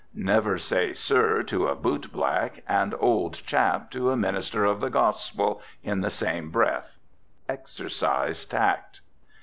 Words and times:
Never 0.15 0.57
say 0.57 0.93
sir 0.93 1.43
to 1.43 1.67
a 1.67 1.75
bootblack 1.75 2.63
and 2.67 2.95
old 2.99 3.35
chap 3.35 3.91
to 3.91 4.09
a 4.09 4.17
minister 4.17 4.65
of 4.65 4.81
the 4.81 4.89
gospel 4.89 5.61
in 5.83 6.01
the 6.01 6.09
same 6.09 6.49
breath. 6.49 6.97
Exercise 7.47 8.43
tact. 8.43 9.01